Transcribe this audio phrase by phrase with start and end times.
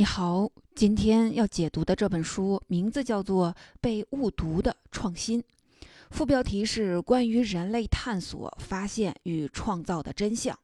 [0.00, 3.48] 你好，今天要解读的这本书名字叫做
[3.82, 5.42] 《被误读的创新》，
[6.08, 10.58] 副标题是关于人类探索、发现与创造的真相。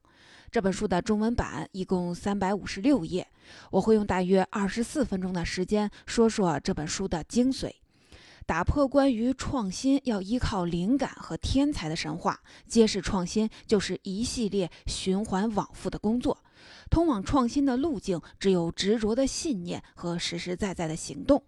[0.51, 3.29] 这本书的中文版一共三百五十六页，
[3.71, 7.71] 我会用大约二十四分钟的时间说说这本书的精髓。
[8.47, 16.45] 打破关于创新要依靠灵感和天才的神话，揭示创新就是一系列循环往复的工作。
[16.89, 21.43] 通往创新的路径只有执着的信念和实实在在的行动。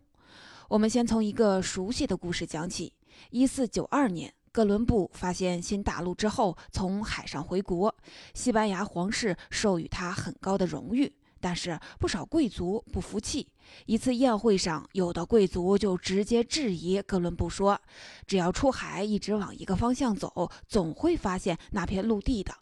[0.69, 2.93] 我们先从一个熟悉的故事讲起：
[3.31, 7.95] 一四九二年，哥伦布发现新大陆之后，从海上回国，
[8.35, 11.13] 西班牙皇室授予他很高的荣誉。
[11.41, 13.49] 但是不少贵族不服气。
[13.87, 17.81] 一次宴会上，有的贵族就直接质疑哥伦布说
[18.27, 22.55] ：“只要出海，一直往一个方向走，总会发现那片陆地的。”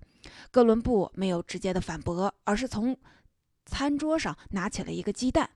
[0.51, 2.97] 哥伦布没有直接的反驳，而是从
[3.65, 5.49] 餐桌上拿起了一个鸡蛋，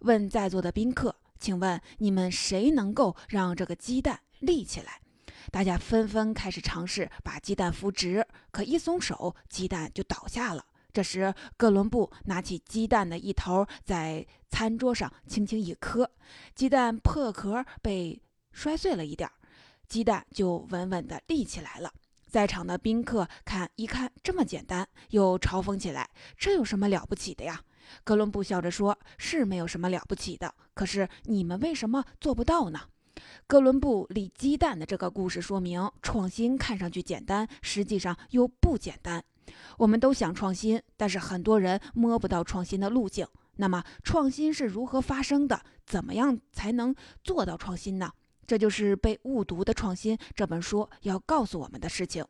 [0.00, 5.00] 问在座的宾客：“请问你们谁能够让这个鸡蛋立起来？”
[5.50, 10.64] 大家纷纷开始尝试把鸡蛋扶直，可一松手，鸡蛋就倒下了。
[10.92, 16.10] 这时，哥伦布拿起鸡蛋的一头，在餐桌上轻轻一磕，
[16.54, 18.20] 鸡蛋破壳被
[18.52, 19.30] 摔碎了一点，
[19.88, 21.90] 鸡蛋就稳稳地立起来了。
[22.28, 27.62] 在场的宾客看一看这么简单，又嘲讽起来：“这有什么了不起的呀？”
[28.04, 32.80] 哥伦布笑着说：“是没有什么了不起的，可是你们为什么做不到呢？”
[33.46, 39.22] 哥伦布立鸡蛋的这个故事说明，创新看上去简单，实际上又不简单。
[39.78, 43.26] 我们都想创新，但是很多人摸不到创新的路径。
[43.56, 45.60] 那么，创新是如何发生的？
[45.84, 48.10] 怎么样才能做到创新呢？
[48.46, 52.24] 这就是被误读的创新这本书要告诉我们的事情。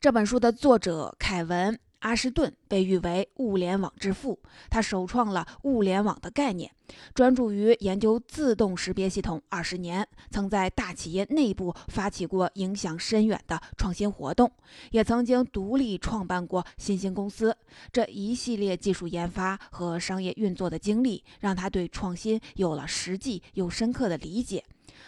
[0.00, 1.78] 这本书的作者凯文。
[2.00, 6.70] 阿什顿被誉为物联网之父，他首创了物联网的概念，
[7.14, 14.50] 专注于研究自动识别系统二十年，曾在大企业内部发起过影响深远的创新活动，
[14.90, 17.56] 也曾经独立创办过新兴公司。
[17.92, 24.64] 这一系列技术研发和商业运作的经历，让他对创新有了实际又深刻的理解。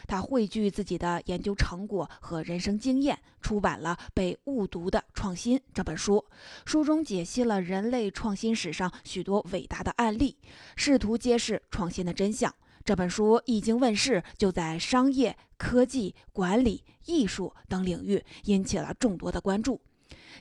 [0.07, 6.25] 他汇聚自己的研究成果和人生经验，出版了《被误读的创新》这本书。
[6.65, 10.37] 书中解析了人类创新史上许多伟大的案例，
[10.77, 12.55] 试图揭示创新的真相。
[12.85, 19.81] 这本书一经问世，就在商业、科技、管理、艺术等领域引起了众多的关注。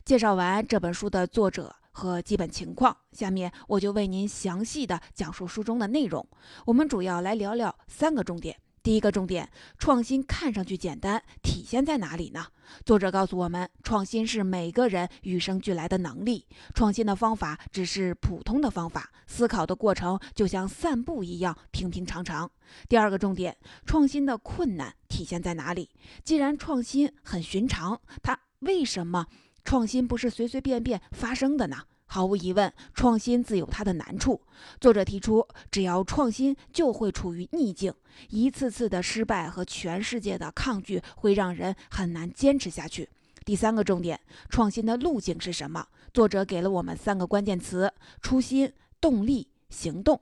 [0.04, 6.28] 介绍完这本书的作者和基本情况，下面我就为您详细的讲述书中的内容。
[6.66, 8.58] 我们主要来聊聊三个重点。
[8.84, 9.48] 第一个重点，
[9.78, 12.48] 创新看上去简单，体现在哪里呢？
[12.84, 22.50] 作者告诉我们，创新是每个人与生俱来的能力，创新的方法只是普通的方法，思考的过程就像散步一样平平常常。
[22.90, 23.56] 第二个重点，
[23.86, 25.92] 创新的困难体现在哪里？
[26.24, 29.28] 既然创新很寻常，它为什么
[29.64, 31.84] 创新不是随随便便发生的呢？
[32.14, 34.42] 毫无疑问，创新自有它的难处。
[34.82, 37.94] 作者提出，只要创新，就会处于逆境。
[38.28, 43.08] 一次次的失败和全世界的抗拒，会让人很难坚持下去。
[43.46, 45.88] 第三个重点，创新的路径是什么？
[46.14, 50.20] 作者给了我们三个关键词：初心、动力、行动。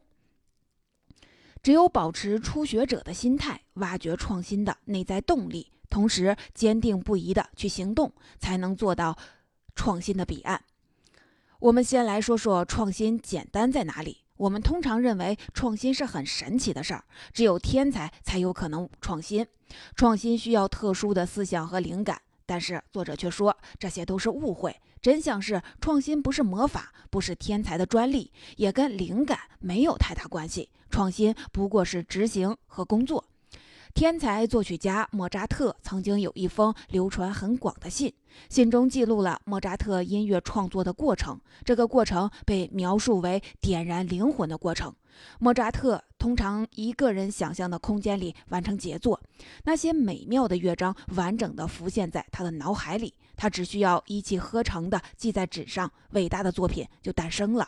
[1.63, 9.17] 只有保持初学者的心态，挖掘创新的内在动力，同时坚定不移地去行动，才能做到
[9.73, 10.61] 创新的彼岸。
[11.59, 14.23] 我们先来说说创新简单在哪里。
[14.37, 17.03] 我们通常认为创新是很神奇的事儿，
[17.33, 19.45] 只有天才才有可能创新。
[19.93, 24.73] 创新需要特殊的思想和灵感，但是作者却说这些都是误会。
[25.01, 30.69] 真相是，创新不是魔法，不是天才的专利，也跟灵感没有太大关系。
[30.89, 33.25] 创新不过是执行和工作。
[33.93, 38.13] 天才作曲家莫扎特曾经有一封流传很广的信，
[38.47, 41.39] 信中记录了莫扎特音乐创作的过程。
[41.65, 44.93] 这个过程被描述为点燃灵魂的过程。
[45.39, 49.19] 莫扎特通常一个人想象的空间里完成杰作，
[49.65, 57.67] 那些美妙的乐章完整的浮现在他的脑海里，他只需要一气呵成的记在纸上，伟大的作品就诞生了。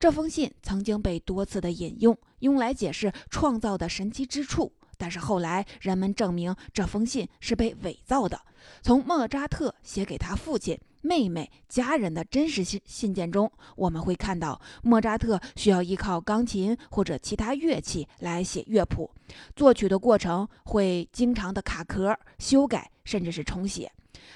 [0.00, 4.72] 这封信曾经被多次的引用，用来解释创造的神奇之处。
[4.98, 8.38] 但是后来，人们证明这封信是被伪造的。
[8.82, 19.10] 从莫扎特写给他父亲、妹妹、家人的真实信信件中，我们会看到莫扎特需要依靠钢琴或者其他乐器来写乐谱，
[19.54, 23.90] 作曲的过程会经常的卡壳、修改，甚至是重写。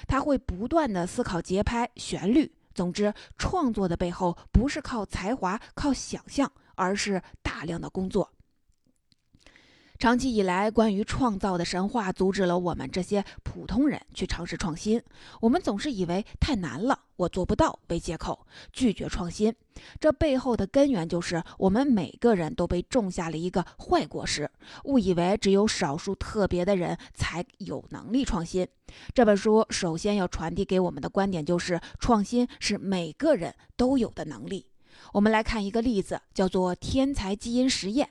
[0.07, 2.51] 他会不断的思考节拍、旋律。
[2.73, 8.31] 总之，创作的背后不是靠才华、靠想象，而是大量的工作。
[10.03, 15.01] 长期以来，关于创造的神话阻止了我们这些普通人去尝试创新。
[15.39, 19.55] 我们总是以为太难了，我做不到为借口，拒绝创新。
[20.01, 24.51] 这背后的根源就是我们每个人都被种下了一个坏果实，
[24.83, 28.67] 误以为只有少数特别的人才有能力创新。
[29.13, 34.65] 这本书首先要传递给我们的观点就是，创新是每个人都有的能力。
[35.13, 38.09] 我们来看一个例子，叫做“天才基因实验”。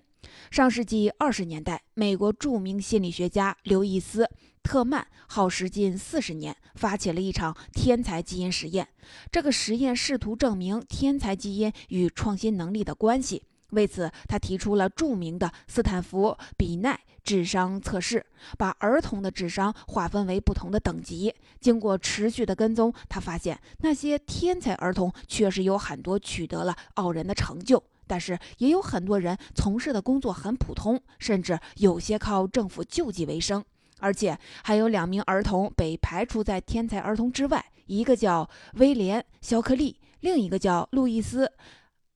[0.50, 4.24] 上世纪二十年代，美国著名心理学家刘易斯·
[4.62, 8.86] 特曼耗时近四十年，发起了一场天才基因实验。
[9.30, 13.42] 这个实验试图证明天才基因与创新能力的关系。
[13.70, 18.26] 为此，他提出了著名的斯坦福比奈智商测试，
[18.58, 21.34] 把儿童的智商划分为不同的等级。
[21.58, 27.82] 经过持续的跟踪，他发现那些天才儿童确实有很多取得了傲人的成就。
[28.12, 33.64] 但是也有很多人从事的工作很普通，甚至有些靠政府救济为生。
[34.00, 41.46] 而且还有两名儿童被排除在天才儿童之外，一个叫威廉·肖克利，另一个叫路易斯·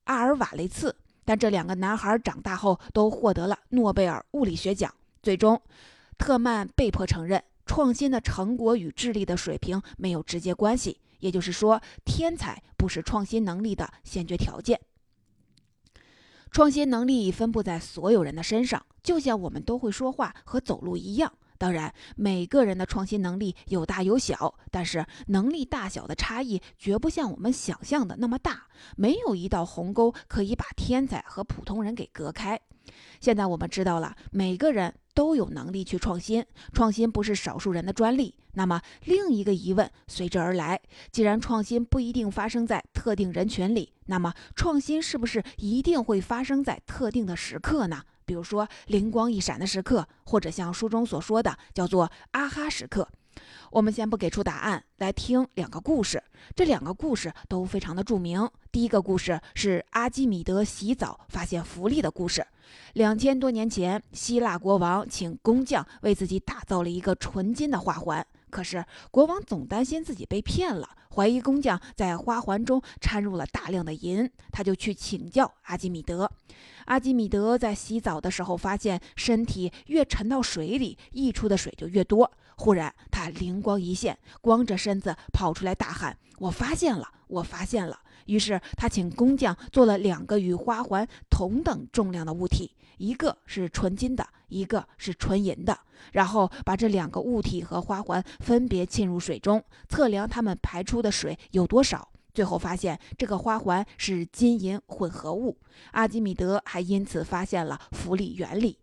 [0.03, 0.95] 阿尔瓦雷茨。
[1.25, 4.93] 但这两个男孩长大后都获得了诺贝尔物理学奖。
[5.23, 5.59] 最终，
[6.19, 14.79] 特曼被迫承认，创新的成果与智力的水平没有直接关系，也就是说，天才不是创新能力的先决条件。
[16.51, 21.31] 创新能力分布在所有人的身上，就像我们都会说话和走路一样。
[21.59, 28.67] 当然，每个人的创新能力有大有小，但是能力大小的差异绝不像我们想象的那么大。
[28.95, 32.59] 没有一道鸿沟可以把天才和普通人给隔开。
[33.19, 38.35] 现在我们知道了，每个人都有能力去创新，创新不是少数人的专利。
[38.53, 40.79] 那么，另一个疑问随之而来：
[41.11, 48.03] 既然创新不一定发生在特定人群里，那么创新是不是一定会发生在特定的时刻呢？
[48.25, 53.09] 比如说灵光一闪的时刻，或者像书中所说的叫做“啊哈时刻”。
[53.71, 56.23] 我们先不给出答案，来听两个故事。
[56.55, 58.49] 这两个故事都非常的著名。
[58.71, 62.45] 第一个故事是阿基米德洗澡发现浮力的故事。
[62.93, 68.25] 两千多年前，希腊国王请工匠为自己打造了一个纯金的花环。
[68.49, 76.31] 可是国王总担心自己被骗了，怀疑工匠在花环中掺入了大量的银，他就去请教阿基米德。
[76.85, 82.31] 阿基米德在洗澡的时候发现，身体越沉到水里，溢出的水就越多。
[82.57, 87.09] 忽然，他灵光一现，光着身子跑出来大喊：“我发现了！
[87.27, 95.77] 我发现了！”于是他请工匠做了两个与花环同等重量的物体，一个是纯金的，一个是纯银的。
[96.11, 102.07] 然后把这两个物体和花环分别浸入水中，测量它们排出的水有多少。
[102.33, 105.57] 最后发现这个花环是金银混合物。
[105.91, 108.77] 阿基米德还因此发现了浮力原理。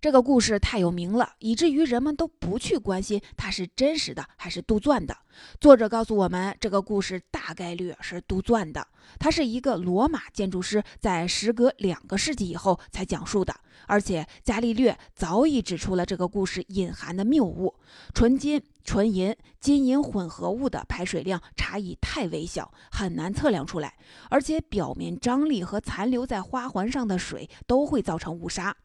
[0.00, 5.16] 这个故事太有名了，以至于人们都不去关心它是真实的还是杜撰的。
[5.60, 8.86] 作者告诉我们，这个故事大概率是杜撰的。
[9.18, 13.52] 它是一个罗马建筑师在时隔两个世纪以后才讲述的，
[13.86, 17.74] 而且伽利略早已指出了这个故事隐含的谬误：
[18.14, 23.96] 纯金、纯银、金银混合物的排水量差异太微小，很难测量出来，
[24.30, 28.76] 而且表面张力和残留在花环上的水都会造成误杀。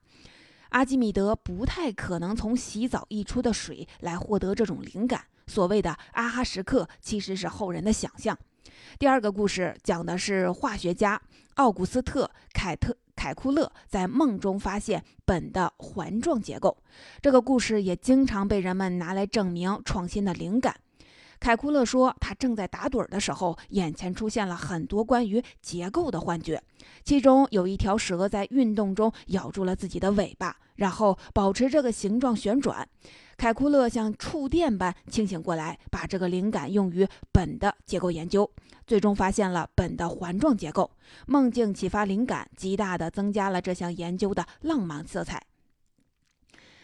[0.73, 5.23] 阿基米德不太可能从洗澡溢出的水来获得这种灵感。
[5.45, 8.37] 所谓的“啊哈时刻”其实是后人的想象。
[8.97, 11.21] 第二个故事讲的是化学家
[11.55, 16.75] 奥古斯特·凯特凯库勒在梦中发现苯的环状结构。
[17.21, 20.75] 这个故事也经常被人们拿来证明创新的灵感。
[21.43, 26.63] 凯库勒说，他正在打盹的时候，眼前出现了很多关于结构的幻觉，
[27.03, 32.87] 其中有一条蛇在运动中咬住了自己的尾巴，然后保持这个形状旋转。
[33.35, 38.49] 凯库勒像触电般清醒过来，把这个灵感用于苯的结构研究，
[38.87, 40.89] 最终发现了苯的环状结构。
[41.27, 45.43] 梦境启发灵感，极大地增加了这项研究的浪漫色彩。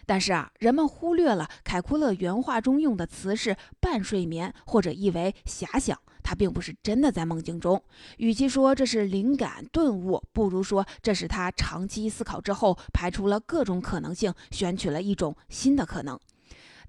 [0.10, 5.96] 但是啊，人们忽略了凯库勒原话中用的词是半睡眠，或者译为遐想。
[6.24, 7.80] 他并不是真的在梦境中。
[8.18, 16.20] 与其说这是灵感顿悟，不如说这是他长期思考之后排除了各种可能性，选取了一种新的可能。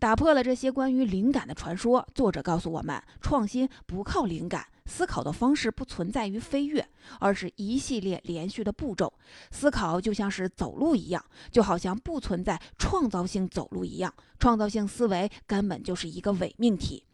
[0.01, 2.09] 打破了这些关于灵感的传说。
[2.15, 6.89] 作者告诉我们，创新不靠灵感，思考的方式不存在于飞跃，
[7.19, 9.13] 而是一系列连续的步骤。
[9.51, 14.11] 思考就像是走路一样，就好像不存在创造性走路一样。
[14.39, 17.05] 创造性思维根本就是一个伪命题。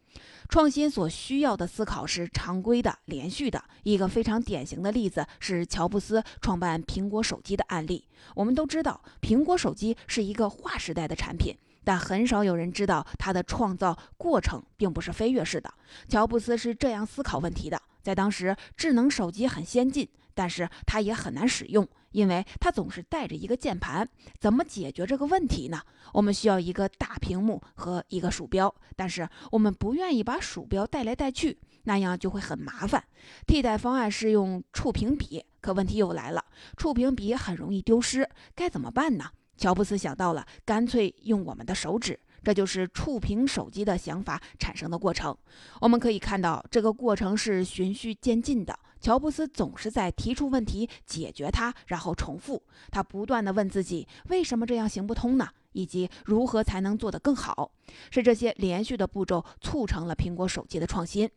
[0.49, 3.65] 创新所需要的思考是常规的、连续的。
[3.83, 8.07] 一个非常典型的例子是乔布斯创办苹果手机的案例。
[8.37, 11.53] 我们都知道，苹果手机是一个划时代的产品，
[11.87, 15.73] 但很少有人知道它的创造过程并不是飞跃式的。
[16.09, 21.87] 乔布斯是这样思考问题的：在当时，智能手机很先进，但是它也很难使用。
[22.11, 24.09] 因为它总是带着一个键盘，
[24.41, 25.81] 怎么解决这个问题呢？
[26.15, 33.05] 我们需要一个大屏幕和一个鼠标，但是我们不愿意把鼠标带来带去，那样就会很麻烦。
[33.47, 36.43] 替代方案是用触屏笔，可问题又来了，
[36.77, 39.31] 触屏笔很容易丢失，该怎么办呢？
[39.57, 42.19] 乔布斯想到了，干脆用我们的手指。
[42.43, 45.37] 这就是触屏手机的想法产生的过程。
[45.81, 48.79] 我们可以看到，这个过程是循序渐进的。
[49.01, 52.63] 乔布斯总是在提出问题、解决它，然后重复。
[52.91, 55.49] 他不断地问自己：为什么这样行不通呢？
[55.73, 57.69] 以及如何才能做得更好？
[58.11, 61.29] 是这些连续的步骤促成了苹果手机的创新。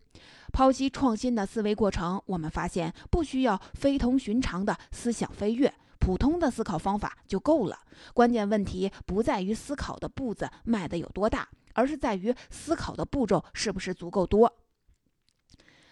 [0.53, 5.73] 剖析创新的思维过程，我们发现不需要非同寻常的思想飞跃。
[5.99, 7.77] 普通的思考方法就够了。
[8.13, 14.51] 关键问题不在于思考的步子迈得有多大，而是在于思考的步骤是不是足够多。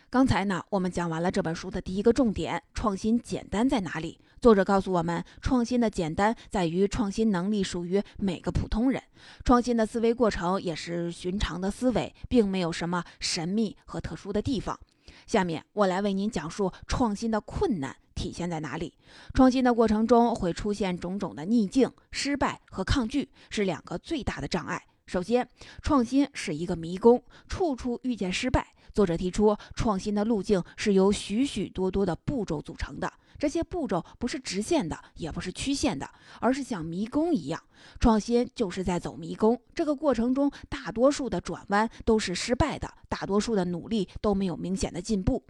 [0.10, 4.20] 刚才呢，我们讲完了这本书的第一个重点：创新简单在哪里？
[4.40, 9.04] 作者告诉我们，创新的简单在于创新能力属于每个普通人，
[9.44, 14.80] 创新的思维过程也是寻常的思维，并没有什么神秘和特殊的地方。
[15.26, 17.96] 下面我来为您讲述创新的困难。
[18.14, 18.96] 体现在哪里？
[19.36, 24.84] 创新的过程中会出现种种的逆境、失败和抗拒，是两个最大的障碍。
[25.06, 25.48] 首先，
[25.84, 28.74] 创新是一个迷宫，处处遇见失败。
[28.98, 37.62] 作者提出，创新的路径是由许许多多的步骤组成的，这些步骤不是直线的，也不是曲线的，而是像迷宫一样。
[38.00, 45.44] 创新就是在走迷宫，这个过程中大多数的转弯都是失败的，大多数的努力都没有明显的进步。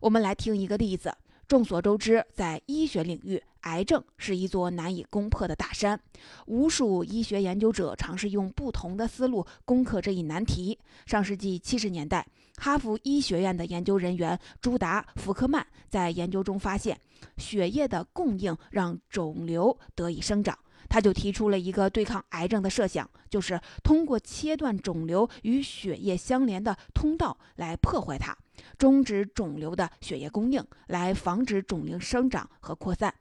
[0.00, 1.14] 我们来听一个例子。
[1.46, 6.00] 众所周知，在医学领域，癌症是一座难以攻破的大山。
[6.46, 10.76] 无数医学研究者尝试用不同的思路攻克这一难题。
[11.06, 12.26] 上世纪七十年代，
[12.56, 16.98] 哈佛医学院的研究人员朱达·福克曼在研究中发现，
[17.36, 20.58] 血液的供应让肿瘤得以生长。
[20.88, 28.36] 他就提出了一个对抗癌症的设想，就是通过切断肿瘤与血液相连的通道来破坏它。
[28.78, 33.12] 终止肿瘤的血液供应，来防止肿瘤生长和扩散。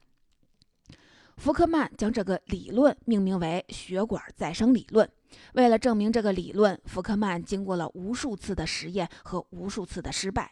[1.38, 5.10] 福克曼将这个理论命名为血管再生理论。
[5.54, 10.51] 为了证明这个理论，福克曼经过了无数次的实验和无数次的失败，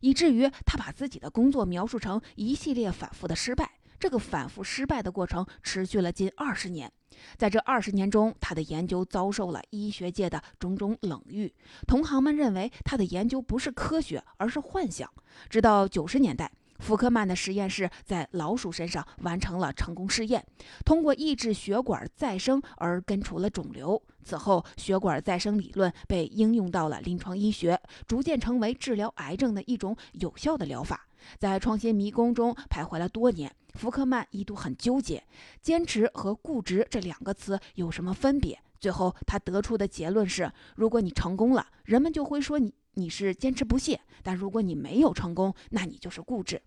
[0.00, 3.70] 以至于他把自己的工作描述成一系列反复的失败。
[4.00, 6.90] 这个反复失败的过程持续了近二十年。
[7.36, 11.54] 在这二十年中，他的研究遭受了医学界的种种冷遇。
[11.86, 15.08] 同行们认为他的研究不是科学，而是幻想。
[15.48, 20.44] 直到九十年代，福克曼的实验室在老鼠身上完成了成功试验，
[20.84, 24.00] 通过抑制血管再生而根除了肿瘤。
[24.22, 31.06] 此后，血管再生理论被应用到了临床医学，逐渐成为治疗癌症的一种有效的疗法。
[31.38, 33.50] 在创新迷宫中徘徊了多年。
[33.74, 35.24] 福克曼一度很纠结，
[35.60, 38.56] 坚持和固执这两个词有什么分别？
[38.84, 46.60] 最后他得出的结论是：如果你成功了，人们就会说你你是坚持不懈；但如果你没有成功，那你就是固执。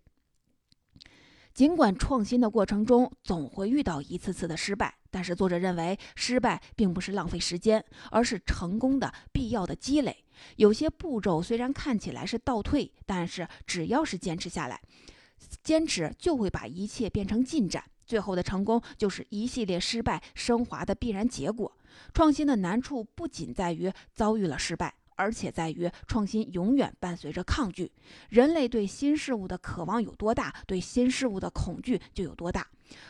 [1.53, 10.25] 尽管创新的过程中总会遇到一次次的失败，但是作者认为失败并不是浪费时间，而是成功的必要的积累。
[10.55, 14.81] 有些步骤虽然看起来是倒退，但是只要是坚持下来。
[15.61, 21.71] 坚持就会把一切变成进展，最后的成功就是一系列失败升华的必然结果。
[22.13, 27.91] 创新的难处不仅在于遭遇了失败，而且在于创新永远伴随着抗拒。
[28.29, 32.67] 人类对新事物的渴望有多大，对新事物的恐惧就有多大。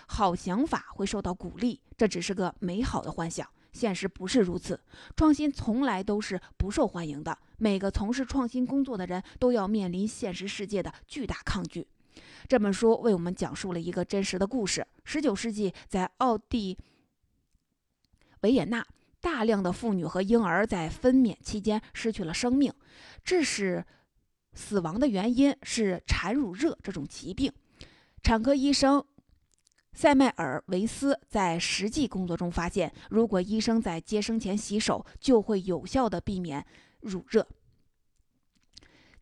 [0.07, 3.48] 好想法会受到鼓励，这只是个美好的幻想。
[3.74, 4.79] 现实不是如此，
[5.15, 7.38] 创新从来都是不受欢迎的。
[7.57, 11.88] 每个从事创新工作的人都要面临现实世界的巨大抗拒。
[12.48, 14.84] 这本书为我们讲述了一个真实的故事。
[15.03, 16.75] 十九世纪，在奥地
[18.41, 18.86] 维也纳，
[19.20, 22.74] 大量的妇女和婴儿在分娩期间失去了生命，
[23.24, 23.86] 致使
[24.53, 27.51] 死亡的原因是产乳热这种疾病。
[28.24, 29.03] 产科医生
[29.94, 36.65] 塞麦尔维斯在实际工作中发现，如果医生在接生前洗手，就会有效的避免
[37.01, 37.48] 乳热。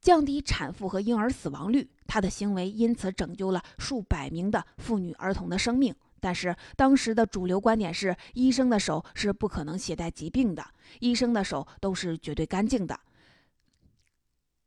[0.01, 5.95] 降低产妇和婴儿死亡率，他的行为因此拯救了数百名的妇女儿童的生命。
[6.25, 10.65] 但是当时的主流观点是，医生的手是不可能携带疾病的，
[10.99, 12.99] 医生的手都是绝对干净的。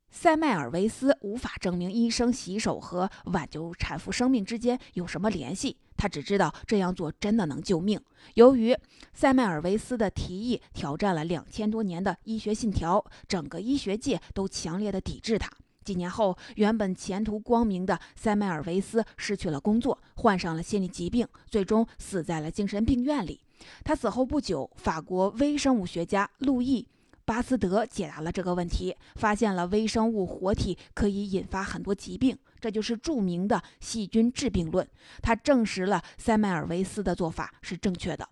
[0.09, 8.01] 塞麦尔维斯无法证明医生洗手和挽救产妇生命之间有什么联系，他只知道这样做真的能救命。
[8.35, 8.73] 由于
[9.13, 15.51] 塞麦尔维斯的提议挑战了两千多年的医学信条，整个医学界都强烈的抵制他。
[15.89, 23.41] 几年后，原本前途光明的塞麦尔维斯失去了工作，患上了心理疾病，最终死在了精神病院里。
[23.83, 26.87] 他死后不久，法国微生物学家路易。
[27.25, 34.87] 巴斯德解答了这个问题，发现了微生物活体可以引发很多疾病，这就是著名的细菌致病论。
[35.23, 38.29] 他证实了塞麦尔维斯的做法是正确的。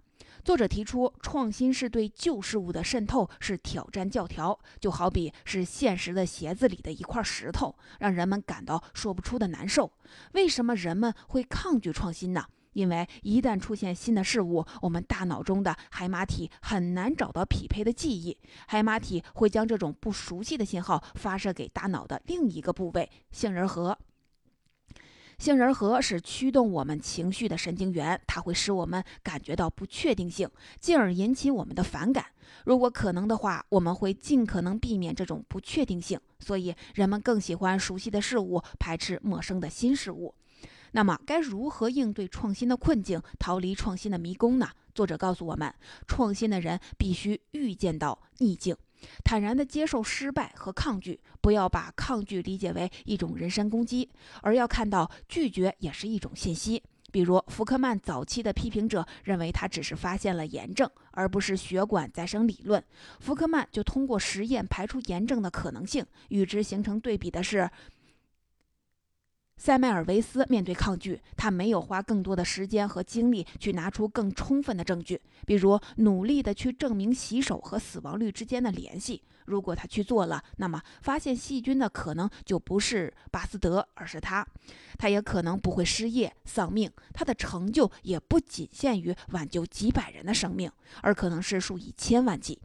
[0.46, 9.90] 作者提出，创新是对旧事物的渗透，是挑战教条，就好比是现实的鞋子里的一块石头，让人们感到说不出的难受。
[10.34, 12.44] 为什么人们会抗拒创新呢？
[12.74, 18.38] 因为一旦出现新的事物，我们大脑中的海马体很难找到匹配的记忆，
[18.68, 23.98] 海马体会将这种不熟悉的信号发射给大脑的另一个部位——杏仁核。
[25.38, 30.48] 杏仁核是驱动我们情绪的神经元，它会使我们感觉到不确定性，
[30.80, 32.26] 进而引起我们的反感。
[32.64, 40.34] 如果可能的话，我们会尽可能避免这种不确定性，所以人们更喜欢熟悉的事物，排斥陌生的新事物。
[40.92, 44.70] 那么，该如何应对创新的困境，逃离创新的迷宫呢？
[44.94, 45.72] 作者告诉我们，
[46.08, 48.74] 创新的人必须预见到逆境，
[49.24, 54.08] 坦然地接受失败和抗拒，不要把抗拒理解为一种人身攻击，
[54.42, 56.82] 而要看到拒绝也是一种信息。
[57.12, 62.82] 比如，福克曼早期的批评者认为他只是发现了炎症，而不是血管再生理论，
[63.20, 66.04] 福克曼就通过实验排除炎症的可能性。
[66.28, 67.70] 与之形成对比的是。
[69.56, 79.22] 塞麦尔维斯面对抗拒，他没有花更多的时间和精力去拿出更充分的证据，比如努力的去证明洗手和死亡率之间的联系。
[79.46, 84.46] 如果他去做了，那么发现细菌的可能就不是巴斯德，而是他。
[84.98, 92.58] 他也可能不会失业丧命，他的成就也不仅限于挽救几百人的生命，而可能是数以千万计。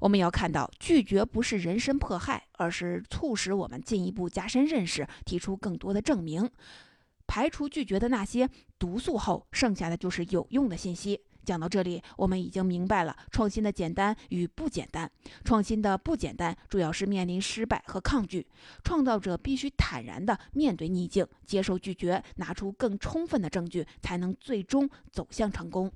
[0.00, 6.50] 我们要看到，拒绝不是人身迫害，而是促使我们进一步加深认识，提出更多的证明。
[7.26, 8.48] 排除拒绝的那些
[8.78, 11.20] 毒素后，剩下的就是有用的信息。
[11.42, 15.10] 讲到这里，我们已经明白了创新的简单与不简单。
[15.44, 18.46] 创新的不简单，主要是面临失败和抗拒。
[18.82, 25.90] 创造者必须坦然地面对逆境，接受拒绝，拿出更充分的证据，才能最终走向成功。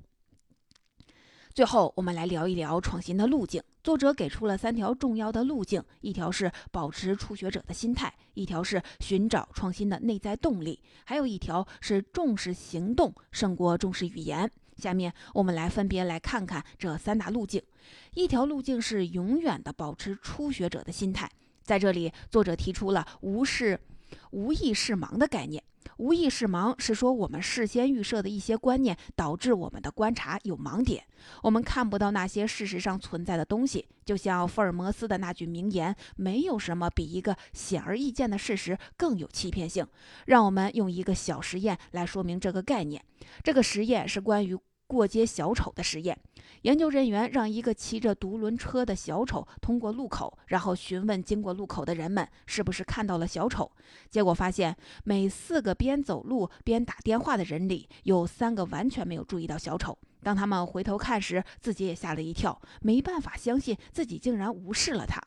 [1.53, 3.61] 最后，我们来聊一聊创新的路径。
[3.83, 14.49] 作者给出了三条重要的路径：一条是保持初学者的心态，一条是寻找创新的内在动力，还有一条是重视行动胜过重视语言。
[14.77, 17.61] 下面我们来分别来看看这三大路径。
[18.13, 21.29] 一条路径是永远的保持初学者的心态，
[21.63, 23.77] 在这里，作者提出了无视、
[24.31, 25.61] 无意识盲的概念。
[25.99, 31.03] 无意识盲是说我们事先预设的一些观念导致我们的观察有盲点，
[31.43, 33.85] 我们看不到那些事实上存在的东西。
[34.05, 39.85] 就像福尔摩斯的那句名言：“没有什么比一个显而易见的事实更有欺骗性。”
[40.25, 43.03] 让我们用一个小实验来说明这个概念。
[43.43, 44.57] 这个实验是关于。
[44.89, 46.19] 过街小丑的实验，
[46.63, 53.71] 研究人员让一个骑着独轮车的小丑通过路口，然后询问经过路口的人们是不是看到了小丑。
[54.09, 59.95] 结果发现，每四个边走路边打电话的人里，有三个完全没有注意到小丑。
[60.23, 65.21] 当他们回头看时，自己也吓了一跳，没办法相信自己竟然无视了他。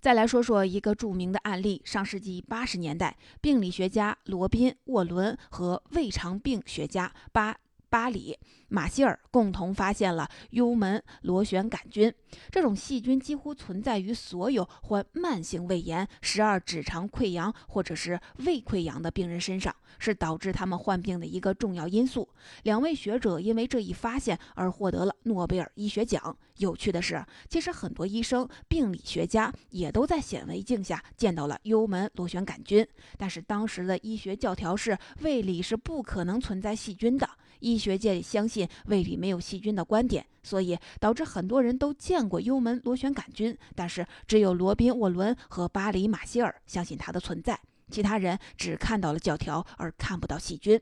[0.00, 7.56] 再来说说一个著名的案例：上世纪八十年代，病理学家罗宾·沃伦和胃肠病学家巴。
[7.94, 12.12] 巴里马歇尔共同发现了幽门螺旋杆菌，
[12.50, 22.28] 这种细菌几乎存在于所有患慢性胃炎、十二指肠溃疡或者是胃溃疡的病人身上，是导致他们患病的一个重要因素。
[22.64, 26.36] 两位学者因为这一发现而获得了诺贝尔医学奖。
[26.56, 32.84] 有趣的是，其实很多医生、病理学家也都在显微镜下见到了幽门螺旋杆菌，
[33.16, 37.28] 但是当时的医学教条是胃里是不可能存在细菌的。
[37.64, 47.58] 医学界相信胃里没有细菌的观点，所以导致很多人都见过幽门螺旋杆菌，但是只有罗宾·沃伦和巴里·马歇尔相信它的存在，
[47.90, 50.78] 其他人只看到了教条而看不到细菌。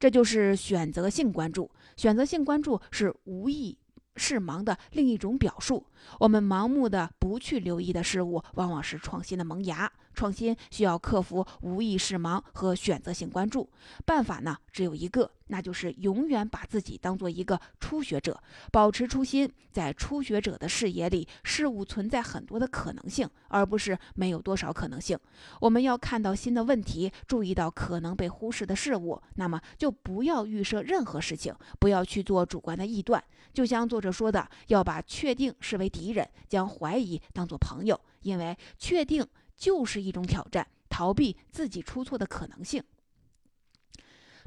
[0.00, 1.70] 这就是选择性关注。
[1.96, 3.78] 选择性关注是无意
[4.16, 5.86] 视盲的另一种表述。
[6.20, 9.90] 我们盲目的不去留意的事物，往往是创新的萌芽。
[10.14, 13.68] 创新需要克服无意识盲和选择性关注，
[14.06, 19.52] 办法呢只有一个，那就是永远把自己当做一个初学者，保持初心。
[19.70, 25.18] 在初学者的视野里，事物存在很多的可能性，而不是没有多少可能性。
[25.60, 33.22] 我们要看到新的问题，注意到可能被忽视的事物，那么就不要预设任何事情，不要去做主观的臆断。
[33.52, 39.26] 就像作者说的，要把确定视为敌人，将怀疑当作朋友，因为确定。
[39.58, 42.84] 就是一种挑战，逃避自己出错的可能性。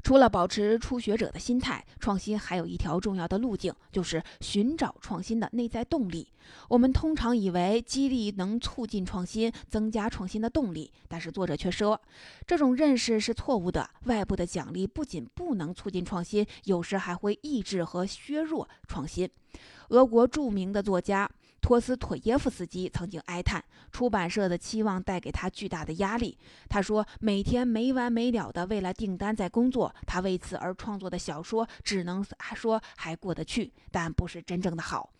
[0.02, 6.26] 除了保持初学者的心态，创新还有一条重要的路径，就是寻找创新的内在动力。
[6.68, 12.00] 我们通常以为激励能促进创新，增加创新的动力，但是作者却说，
[12.46, 13.88] 这种认识是错误的。
[14.04, 19.28] 外部的奖励不仅不能促进创新，有时还会抑制和削弱创新。
[19.90, 21.28] 俄国著名的作家。
[21.60, 26.36] 托斯妥耶夫斯基曾经哀叹，出版社的期望带给他巨大的压力。
[26.68, 35.10] 他说，每天没完没了的为了订单在工作，他为此而创作的小说只能说还过得去，但不是真正的好。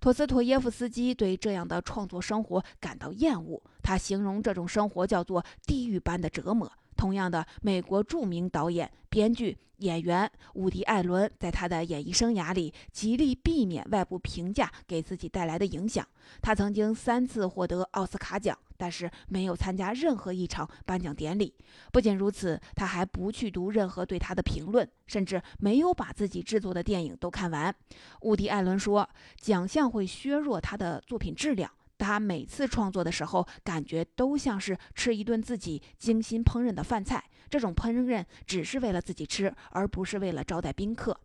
[0.00, 6.72] 托斯妥耶夫斯基对这样的创作生活感到厌恶，他形容这种生活叫做地狱般的折磨。
[7.00, 16.06] 同样的，美国著名导演、编剧、演员伍迪·艾伦在他的演艺生涯里极力避免外部评价给自己带来的影响。
[16.42, 21.54] 他曾经三次获得奥斯卡奖，但是没有参加任何一场颁奖典礼。
[21.90, 27.74] 不仅如此，他还不去读任何对他的评论，甚至没有把自己制作的电影都看完。
[28.20, 29.08] 伍迪·艾伦说
[29.40, 37.22] ：“奖项会削弱他的作品质量。”他每次创作的时候，感觉都像是吃一顿自己精心烹饪的饭菜。
[37.48, 41.20] 这种烹饪只是为了自己吃，而不是为了招待宾客。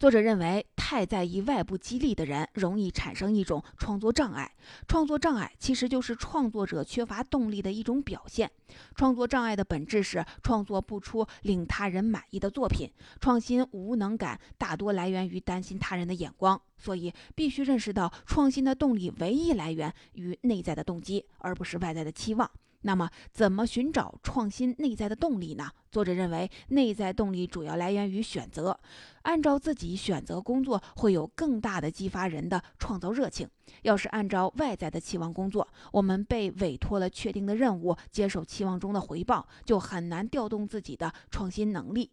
[0.00, 4.50] 作者认为，太在意外部激励的人，容易产生一种创作障碍。
[4.88, 8.50] 创作障碍其实就是创作者缺乏动力的一种表现。
[8.94, 12.90] 创作障碍的本质是创作不出令他人满意的作品。
[13.20, 22.50] 创新无能感大多来源于担心他人的眼光，所以必须认识到，创新的动力唯一来源于内在的动机，而不是外在的期望。
[22.82, 25.70] 那么，怎么寻找创新内在的动力呢？
[25.90, 28.78] 作者认为，内在动力主要来源于选择。
[29.22, 33.46] 按照自己选择工作，会有更大的激发人的创造热情。
[33.82, 42.10] 要是按照外在的期望工作，我们被委托了确定的任务，接受期望中的回报，就很难调动自己的创新能力。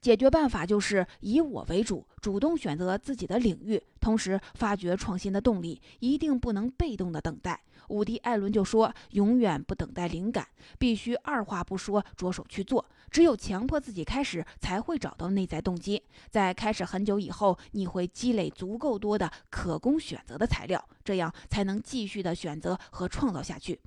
[0.00, 5.80] 解决办法就是以我为主，主动选择自己的领域，同时发掘创新的动力。
[6.00, 7.62] 一定不能被动的等待。
[7.92, 12.84] 伍迪·艾伦就说：“永远不等待灵感，必须二话不说着手去做。
[13.10, 16.02] 只有强迫自己开始，才会找到内在动机。
[16.30, 23.78] 在开始很久以后，你会积累足够多的可供选择的材料，这样才能继续的选择和创造下去。”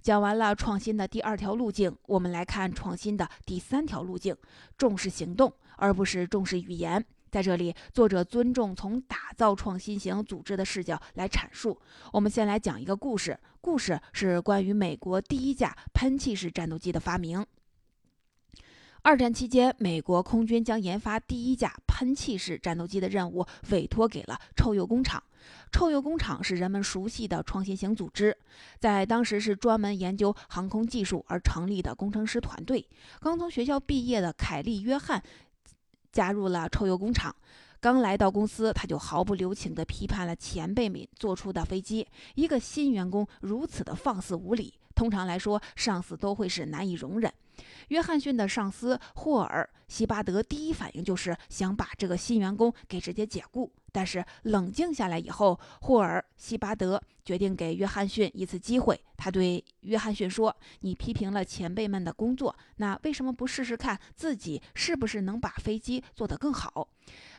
[0.00, 4.34] 讲完了创新的第二条路径，我们来看创新的第三条路径：
[4.76, 7.04] 重视行动，而不是重视语言。
[7.32, 11.80] 在这里，作者尊重从打造创新型组织的视角来阐述。
[12.12, 17.46] 我们先来讲一个故事，故事是关于美国第一架喷气式战斗机的发明。
[19.00, 25.22] 二战期间，美国空军将研发第一架喷气式战斗机的任务委托给了臭鼬工厂。
[25.72, 28.36] 臭鼬工厂是人们熟悉的创新型组织，
[28.78, 32.86] 在当时是专门研究航空技术而成立的工程师团队。
[33.20, 35.20] 刚从学校毕业的凯利·约翰
[36.12, 37.34] 加入了臭鼬工厂。
[37.80, 42.06] 刚来到公司，他就毫不留情地批判了前辈们做出的飞机。
[42.36, 47.32] 一个新员工如此的放肆无礼，通常来说，上司都会是难以容忍。
[47.88, 53.70] 约翰逊的上司霍尔·希巴德第一反应就是想把这个新员工给直接解雇。
[53.94, 58.98] 但是冷静下来以后，霍尔·希巴德决定给约翰逊一次机会。
[59.18, 66.88] 他对约翰逊说：“你批评了前辈们的工作，那为什么不试试看自己是不是能把飞机做得更好？”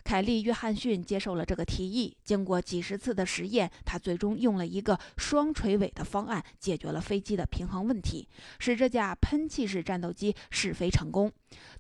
[0.04, 2.16] 凯利·约翰逊接受了这个提议。
[2.24, 11.32] 经过几十次的实验，他最终用了一个双垂尾的方案解决了飞机的平衡问题，使这架喷气式战斗机试飞成功。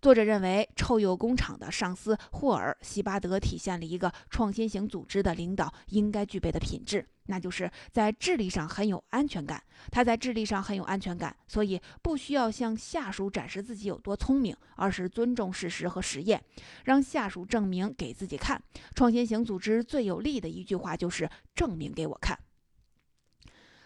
[0.01, 7.05] 作者认为，臭鼬工厂的上司霍尔·希巴德体现了一个创新型组织的领导应该具备的品质。
[7.27, 9.63] 那就是在智力上很有安全感。
[9.89, 16.43] 他在智力上很有安全感，所以不需要向下属展示自己有多聪明，而是尊重事实和实验，
[16.83, 18.61] 让下属证明给自己看。
[18.93, 22.37] 创新型组织最有力的一句话就是“证明给我看”。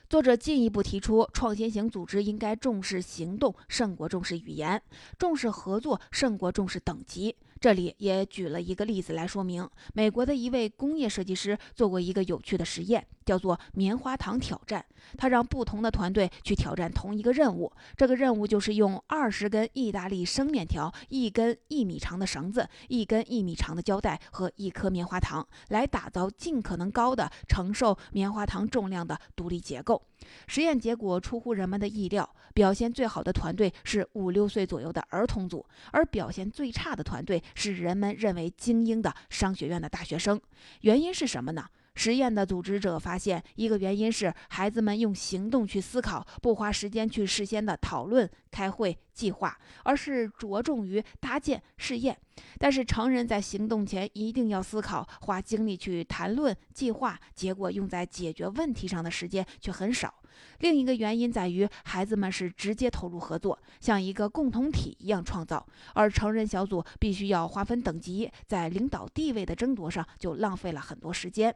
[0.10, 4.82] 作者进一步提出，创新型组织应该重视行动胜过重视语言，
[5.20, 7.36] 重视合作胜过重视等级。
[7.60, 14.84] 这里也举了一个例子来说明，美国的一位工业设计师做过一个有趣的实验，叫做“棉花糖挑战”。
[15.18, 30.02] 他让不同的团队去挑战同一个任务，这个任务就是用二十根意大利生面条、一根一米长的绳子、一根一米长的胶带和一颗棉花糖，来打造尽可能高的承受棉花糖重量的独立结构。
[30.48, 40.42] 实验结果出乎人们的意料，表现最好的团队是五六岁左右的儿童组，而表现最差的团队是人们认为精英的商学院的大学生。
[40.82, 41.66] 原因是什么呢？
[41.97, 52.15] 实验的组织者发现，一个原因是孩子们用行动去思考，不花时间去事先的讨论、开会、计划，而是着重于搭建、试验。
[52.60, 60.13] 但是成人在行动前一定要思考，花精力去谈论、计划，结果用在解决问题上的时间却很少。
[60.60, 71.55] 另一个原因在于，孩子们是直接投入合作，像一个共同体一样创造，而成人小组必须要划分等级，在领导地位的争夺上就浪费了很多时间。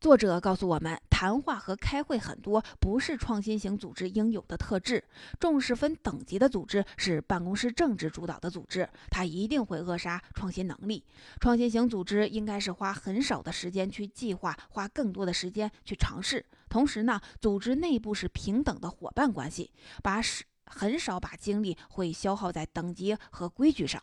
[0.00, 5.04] 作者告诉我们，谈话和开会很多不是创新型组织应有的特质。
[5.38, 11.04] 重视分等级的组织是办公室政治主导的组织，它一定会扼杀创新能力。
[11.38, 16.46] 创新型组织应该是花很少的时间去计划，花更多的时间去尝试。
[16.70, 19.70] 同时呢，组织内部是平等的伙伴关系，
[20.02, 24.02] 把是很少把精力会消耗在等级和规矩上。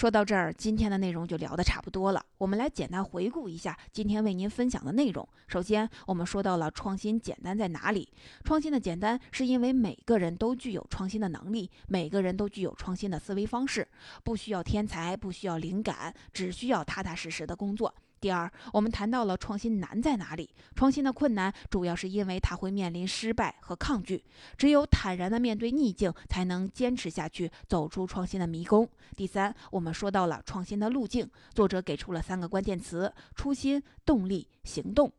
[0.00, 2.24] 说到这儿，今天的内容就聊得差不多了。
[2.38, 5.28] 我们来简单回顾一下今天为您分享的内容。
[5.46, 8.10] 首先，我们说到了创新简单在哪里？
[8.42, 13.86] 创新的简单是因为每个人都具有创新的能力，每个人都具有创新的思维方式，
[14.24, 17.94] 不需要天才，不需要灵感，只需要踏踏实实的工作。
[18.20, 20.50] 第二，我们谈到了创新难在哪里？
[20.76, 24.22] 创新的困难主要是因为它会面临失败和抗拒。
[24.58, 28.86] 只有坦然的面对逆境，才能坚持下去，走出创新的迷宫。
[29.16, 35.10] 第三，我们说到了创新的路径，作者给出了三个关键词：初心、动力、行动。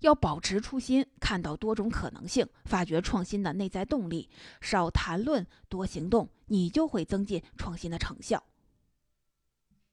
[0.00, 4.26] 要保持初心，看到多种可能性，发掘创新的内在动力，
[4.62, 8.42] 少谈论，多行动，你就会增进创新的成效。